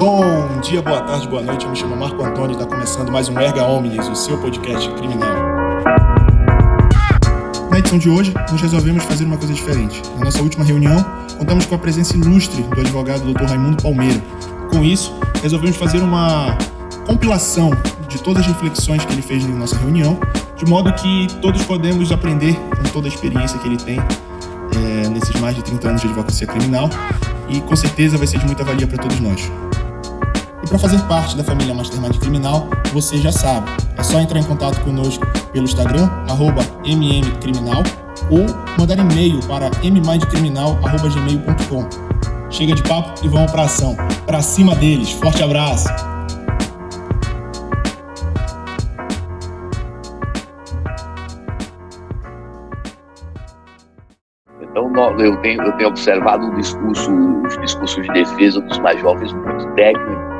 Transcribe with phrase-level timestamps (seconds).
[0.00, 1.66] Bom dia, boa tarde, boa noite.
[1.66, 4.88] Eu me chamo Marco Antônio e está começando mais um Erga Omnes, o seu podcast
[4.94, 5.28] criminal.
[7.70, 10.00] Na edição de hoje, nós resolvemos fazer uma coisa diferente.
[10.16, 11.04] Na nossa última reunião,
[11.36, 13.44] contamos com a presença ilustre do advogado Dr.
[13.44, 14.18] Raimundo Palmeira.
[14.70, 16.56] Com isso, resolvemos fazer uma
[17.06, 17.70] compilação
[18.08, 20.18] de todas as reflexões que ele fez na nossa reunião,
[20.56, 25.38] de modo que todos podemos aprender com toda a experiência que ele tem é, nesses
[25.42, 26.88] mais de 30 anos de advocacia criminal
[27.50, 29.50] e com certeza vai ser de muita valia para todos nós.
[30.70, 34.80] Para fazer parte da família Mastermind Criminal, você já sabe, é só entrar em contato
[34.82, 36.08] conosco pelo Instagram,
[36.86, 37.82] mmcriminal,
[38.30, 38.46] ou
[38.78, 41.88] mandar e-mail para mmindcriminal.gmail.com.
[42.50, 43.96] Chega de papo e vamos para ação.
[44.24, 45.10] Para cima deles.
[45.10, 45.88] Forte abraço!
[55.18, 57.10] eu tenho, eu tenho observado o discurso,
[57.44, 60.39] os discursos de defesa dos mais jovens muito técnicos.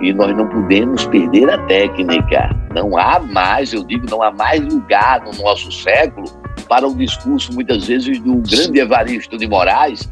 [0.00, 2.48] E nós não podemos perder a técnica.
[2.74, 6.26] Não há mais, eu digo, não há mais lugar no nosso século
[6.68, 10.10] para o discurso, muitas vezes, do grande Evaristo de Moraes,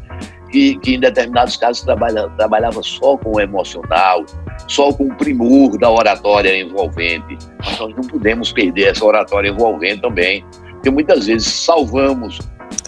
[0.51, 4.25] que, que em determinados casos trabalha, trabalhava só com o emocional,
[4.67, 7.37] só com o primor da oratória envolvente.
[7.59, 12.39] Mas nós não podemos perder essa oratória envolvente também, porque muitas vezes salvamos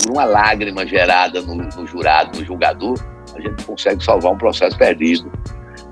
[0.03, 2.95] por uma lágrima gerada no, no jurado, no julgador,
[3.35, 5.31] a gente consegue salvar um processo perdido.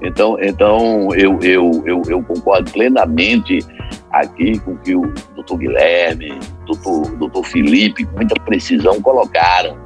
[0.02, 3.60] Então, então eu, eu, eu, eu, concordo plenamente
[4.12, 9.78] aqui com o que o doutor Guilherme, doutor, doutor Felipe, com muita precisão, colocaram.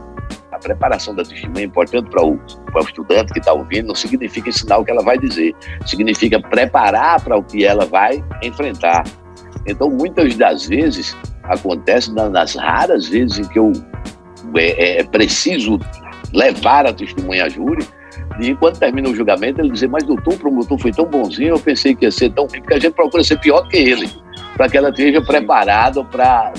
[0.52, 3.96] A preparação da testemunha é importante para o, para o estudante que está ouvindo, não
[3.96, 5.56] significa ensinar o que ela vai dizer,
[5.86, 9.04] significa preparar para o que ela vai enfrentar.
[9.66, 13.72] Então, muitas das vezes, acontece nas raras vezes em que eu
[14.56, 15.80] é, é preciso
[16.32, 17.86] levar a testemunha a júri,
[18.40, 21.60] e quando termina o julgamento, ele dizer, mas doutor, o promotor foi tão bonzinho, eu
[21.60, 24.10] pensei que ia ser tão ruim, porque a gente procura ser pior do que ele,
[24.56, 26.52] para que ela esteja preparada para.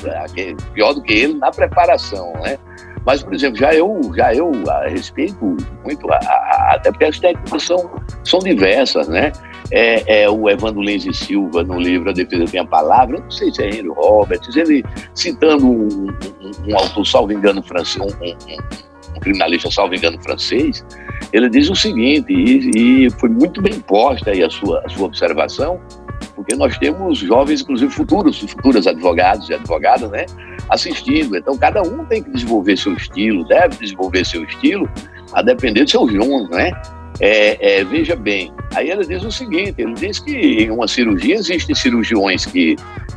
[0.72, 2.58] pior do que ele na preparação, né?
[3.04, 4.50] Mas, por exemplo, já eu, já eu
[4.88, 7.90] respeito muito, a, a, até porque as técnicas são,
[8.24, 9.30] são diversas, né?
[9.70, 13.30] É, é, o Evandro Lenz e Silva, no livro A Defesa Tem a Palavra, não
[13.30, 14.84] sei se é Henry Roberts, ele
[15.14, 20.84] citando um, um, um autor, salvo engano, francês, um, um, criminalista, salvo engano, francês,
[21.32, 25.06] ele diz o seguinte, e, e foi muito bem posta aí a sua, a sua
[25.06, 25.80] observação,
[26.34, 30.26] porque nós temos jovens, inclusive futuros, futuros advogados e advogadas, né,
[30.68, 31.36] assistindo.
[31.36, 34.88] Então, cada um tem que desenvolver seu estilo, deve desenvolver seu estilo,
[35.32, 36.72] a depender do seu dons, né?
[37.20, 41.36] É, é, veja bem, aí ele diz o seguinte: ele diz que em uma cirurgia
[41.36, 42.74] existem cirurgiões que,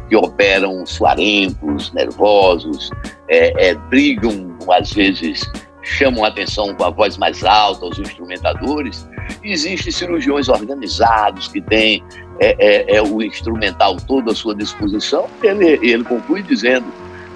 [0.07, 2.91] que operam suarentos, nervosos,
[3.27, 5.49] é, é brigam, às vezes
[5.87, 9.07] chamam a atenção com a voz mais alta, os instrumentadores.
[9.43, 12.03] Existem cirurgiões organizados que têm
[12.39, 15.27] é, é, é, o instrumental todo à sua disposição.
[15.41, 16.85] Ele, ele conclui dizendo: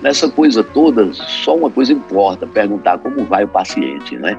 [0.01, 4.37] nessa coisa toda, só uma coisa importa: perguntar como vai o paciente, né?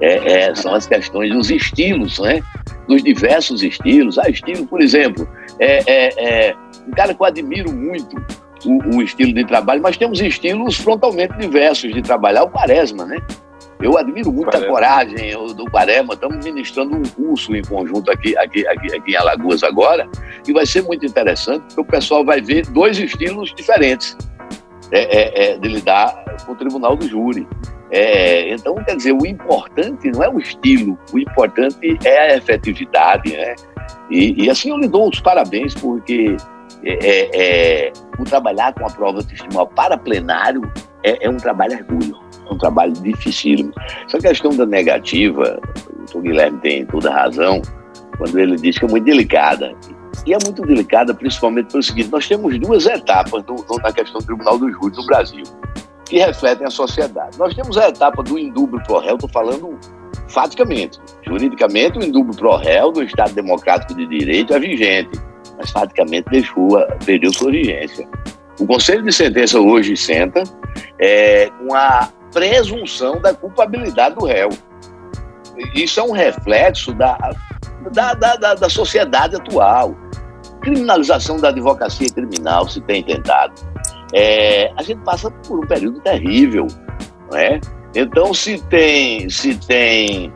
[0.00, 2.42] É, é, são as questões dos estilos, né?
[2.88, 4.18] Dos diversos estilos.
[4.18, 5.28] Há estilo, por exemplo,
[5.60, 6.56] é, é, é,
[6.88, 8.16] um cara que eu admiro muito
[8.64, 12.42] o, o, estilo de trabalho, mas temos estilos frontalmente diversos de trabalhar.
[12.42, 13.18] O Quaresma, né?
[13.82, 14.66] Eu admiro muito Quaresma.
[14.66, 16.14] a coragem do Quaresma.
[16.14, 20.08] Estamos ministrando um curso em conjunto aqui, aqui, aqui, aqui em Alagoas agora,
[20.46, 24.16] e vai ser muito interessante, porque o pessoal vai ver dois estilos diferentes
[24.92, 27.46] é, é, de lidar com o tribunal do júri.
[27.90, 33.36] É, então, quer dizer, o importante não é o estilo, o importante é a efetividade,
[33.36, 33.54] né?
[34.10, 36.36] E, e assim eu lhe dou os parabéns, porque
[36.84, 40.62] é, é, é o trabalhar com a prova testemunhal para plenário
[41.04, 42.21] é, é um trabalho orgulho, é
[42.52, 43.72] um trabalho dificílimo.
[44.06, 45.60] Essa questão da negativa,
[46.14, 47.62] o Guilherme tem toda razão,
[48.16, 49.74] quando ele diz que é muito delicada.
[50.26, 54.26] E é muito delicada, principalmente pelo seguinte: nós temos duas etapas no, na questão do
[54.26, 55.44] Tribunal do Júri no Brasil
[56.12, 57.38] que refletem a sociedade.
[57.38, 59.78] Nós temos a etapa do indúbio pro réu, estou falando
[60.28, 60.98] faticamente.
[61.26, 65.18] Juridicamente, o indúbio pro réu do Estado Democrático de Direito é vigente,
[65.56, 66.68] mas faticamente deixou,
[67.06, 68.06] perdeu sua vigência.
[68.60, 70.42] O Conselho de Sentença hoje senta
[70.98, 74.48] é, com a presunção da culpabilidade do réu.
[75.74, 77.18] Isso é um reflexo da,
[77.92, 79.94] da, da, da, da sociedade atual.
[80.60, 83.52] Criminalização da advocacia criminal se tem tentado
[84.12, 86.66] é, a gente passa por um período terrível,
[87.30, 87.60] não é?
[87.94, 90.32] Então, se tem, se tem,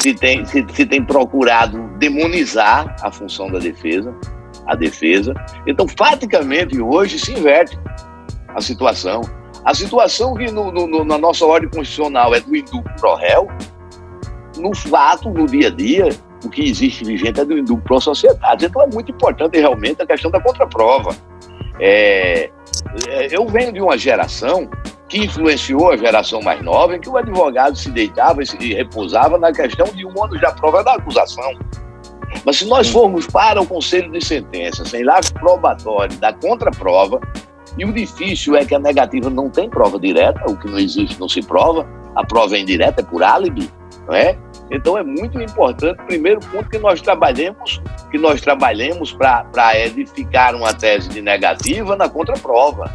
[0.00, 4.14] se tem, se, se tem procurado demonizar a função da defesa,
[4.66, 5.34] a defesa,
[5.66, 7.78] então, faticamente, hoje se inverte
[8.48, 9.22] a situação.
[9.64, 13.48] A situação que no, no, na nossa ordem constitucional é do indulto pro réu,
[14.58, 16.08] no fato, no dia a dia,
[16.44, 18.66] o que existe vigente é do, do pró-sociedade.
[18.66, 21.14] Então é muito importante realmente a questão da contraprova.
[21.80, 22.50] É,
[23.08, 24.68] é, eu venho de uma geração
[25.08, 29.38] que influenciou a geração mais nova, em que o advogado se deitava e se repousava
[29.38, 31.52] na questão de um ônus da prova da acusação.
[32.44, 37.20] Mas se nós formos para o conselho de sentença, sem lá probatório da contraprova,
[37.78, 41.18] e o difícil é que a negativa não tem prova direta, o que não existe
[41.18, 43.70] não se prova, a prova é indireta, é por álibi,
[44.06, 44.36] não é?
[44.70, 47.80] Então é muito importante, primeiro ponto que nós trabalhemos,
[48.10, 52.90] que nós trabalhemos para edificar uma tese de negativa na contraprova.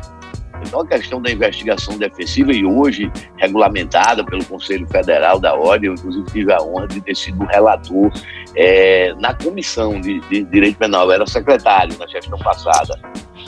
[0.61, 5.93] Então, a questão da investigação defensiva, e hoje regulamentada pelo Conselho Federal da Ordem, eu,
[5.93, 8.11] inclusive tive a honra de ter sido relator
[8.55, 12.99] é, na Comissão de, de, Direito Penal, eu era secretário na gestão passada,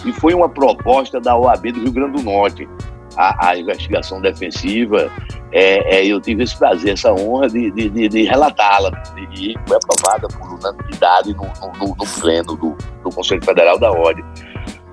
[0.05, 2.67] e foi uma proposta da OAB do Rio Grande do Norte,
[3.15, 5.11] a, a investigação defensiva,
[5.51, 8.91] é, é, eu tive esse prazer, essa honra de, de, de, de relatá-la,
[9.35, 11.43] e foi aprovada por unanimidade no,
[11.77, 14.23] no, no pleno do, do Conselho Federal da Ordem.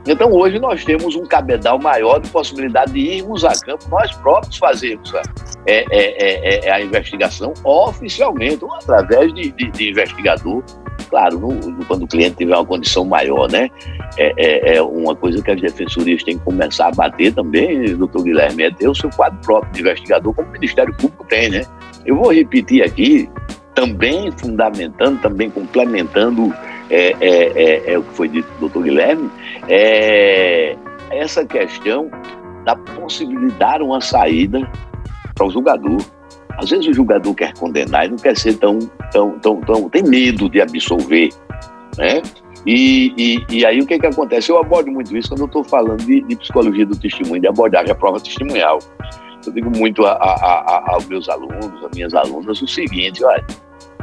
[0.09, 4.57] Então, hoje nós temos um cabedal maior de possibilidade de irmos a campo, nós próprios
[4.57, 5.23] fazermos a,
[5.67, 10.63] é, é, é, é a investigação oficialmente, ou através de, de, de investigador,
[11.09, 13.71] claro, no, no, quando o cliente tiver uma condição maior, né?
[14.19, 18.23] É, é, é, uma coisa que as defensorias têm que começar a bater também, doutor
[18.23, 21.67] Guilherme, é ter o seu quadro próprio de investigador, como o Ministério Público tem, né?
[22.05, 23.29] Eu vou repetir aqui,
[23.75, 26.53] também fundamentando, também complementando
[26.89, 29.31] é, é, é, é, o que foi dito do doutor Guilherme,
[31.11, 32.11] essa questão
[32.65, 34.61] da possibilitar uma saída
[35.35, 35.99] para o julgador.
[36.59, 38.79] Às vezes o julgador quer condenar e não quer ser tão,
[39.13, 41.31] tão, tão, tão tem medo de absolver,
[41.99, 42.23] né?
[42.67, 44.51] E, e, e aí o que, que acontece?
[44.51, 47.93] Eu abordo muito isso quando eu estou falando de, de, psicologia do testemunho, de abordagem
[47.93, 48.81] à prova testemunhal.
[49.47, 53.45] Eu digo muito a, a, a, aos meus alunos, às minhas alunas, o seguinte, olha,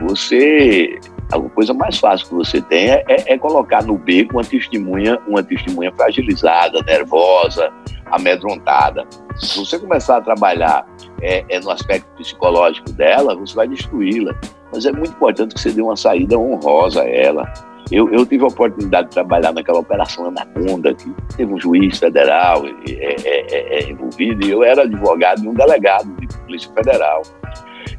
[0.01, 0.97] você
[1.31, 5.19] a coisa mais fácil que você tem é, é, é, colocar no beco uma testemunha,
[5.27, 7.71] uma testemunha fragilizada, nervosa,
[8.13, 9.06] amedrontada.
[9.36, 10.86] Se você começar a trabalhar
[11.21, 14.36] é, é no aspecto psicológico dela, você vai destruí-la.
[14.71, 17.51] Mas é muito importante que você dê uma saída honrosa a ela.
[17.92, 22.65] Eu, eu, tive a oportunidade de trabalhar naquela operação Anaconda, que teve um juiz federal
[22.65, 27.21] é, é, é, envolvido, e eu era advogado de um delegado de Polícia Federal.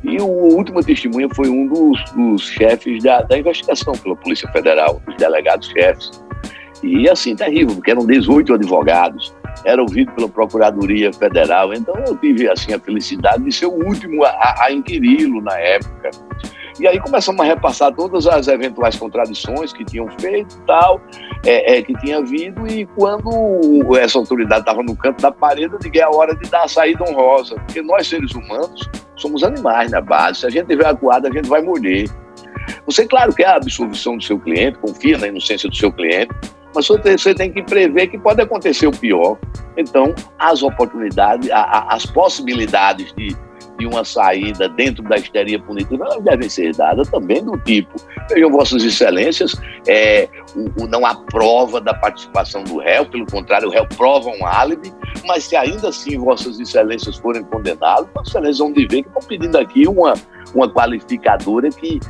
[0.03, 5.01] E o último testemunho foi um dos, dos chefes da, da, investigação pela Polícia Federal,
[5.07, 6.11] dos delegados chefes.
[6.83, 9.35] E assim, terrível, porque eram 18 advogados,
[9.65, 11.73] era ouvido pela Procuradoria Federal.
[11.73, 16.11] Então eu tive assim a felicidade de ser o último a, a inquiri-lo na época.
[16.79, 21.01] E aí começamos a repassar todas as eventuais contradições que tinham feito tal,
[21.47, 25.79] é, é, que tinha havido, e quando essa autoridade estava no canto da parede, eu
[25.79, 29.93] digo, é a hora de dar a saída honrosa, porque nós, seres humanos, somos animais
[29.93, 32.11] na base, se a gente tiver acuado, a gente vai morrer.
[32.87, 36.35] Você, claro, quer a absolvição do seu cliente, confia na inocência do seu cliente,
[36.75, 39.39] mas você tem que prever que pode acontecer o pior.
[39.77, 43.37] Então, as oportunidades, as possibilidades de
[43.79, 47.95] de uma saída dentro da histeria punitiva, elas devem ser dadas também do tipo,
[48.31, 49.55] vejam vossas excelências,
[49.87, 54.31] é, o, o, não há prova da participação do réu, pelo contrário, o réu prova
[54.31, 54.93] um álibi,
[55.27, 59.59] mas se ainda assim vossas excelências forem condenados, vossas excelências vão dizer que estão pedindo
[59.59, 60.15] aqui uma,
[60.55, 62.01] uma qualificadora que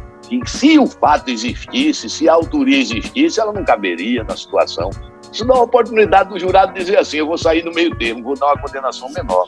[0.47, 4.91] se o fato existisse, se a autoria existisse, ela não caberia na situação.
[5.32, 8.39] Isso dá a oportunidade do jurado dizer assim, eu vou sair no meio termo, vou
[8.39, 9.46] dar uma condenação menor.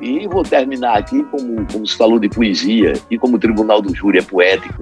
[0.00, 3.94] E vou terminar aqui, como, como se falou de poesia, e como o Tribunal do
[3.94, 4.80] Júri é poético,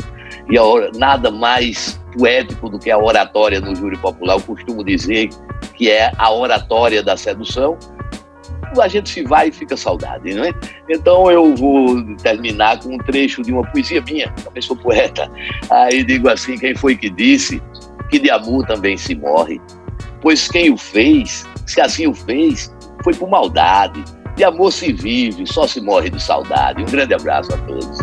[0.51, 0.63] e a,
[0.97, 4.35] nada mais poético do que a oratória no júri popular.
[4.35, 5.31] Eu costumo dizer
[5.75, 7.79] que é a oratória da sedução.
[8.81, 10.53] A gente se vai e fica saudade, não é?
[10.89, 15.31] Então eu vou terminar com um trecho de uma poesia minha, também sou poeta.
[15.71, 17.63] Aí digo assim: quem foi que disse
[18.11, 19.61] que de amor também se morre?
[20.21, 24.03] Pois quem o fez, se assim o fez, foi por maldade
[24.37, 26.83] de amor se vive, só se morre de saudade.
[26.83, 27.99] Um grande abraço a todos.